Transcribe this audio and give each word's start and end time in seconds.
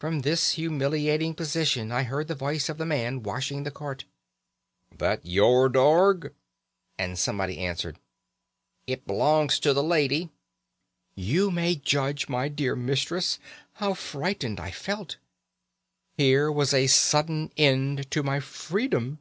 From 0.00 0.22
this 0.22 0.54
humiliating 0.54 1.32
position 1.36 1.92
I 1.92 2.02
heard 2.02 2.26
the 2.26 2.34
voice 2.34 2.68
of 2.68 2.76
the 2.76 2.84
man 2.84 3.22
washing 3.22 3.62
the 3.62 3.70
cart: 3.70 4.04
"'That 4.98 5.24
your 5.24 5.68
dorg?' 5.68 6.34
And 6.98 7.16
someone 7.16 7.50
answered, 7.52 8.00
'It 8.88 9.06
belongs 9.06 9.60
to 9.60 9.72
the 9.72 9.84
lady.' 9.84 10.30
"You 11.14 11.52
may 11.52 11.76
judge, 11.76 12.28
my 12.28 12.48
dear 12.48 12.74
mistress, 12.74 13.38
how 13.74 13.94
frightened 13.94 14.58
I 14.58 14.72
felt. 14.72 15.18
Here 16.16 16.50
was 16.50 16.74
a 16.74 16.88
sudden 16.88 17.52
end 17.56 18.10
to 18.10 18.24
my 18.24 18.40
freedom! 18.40 19.20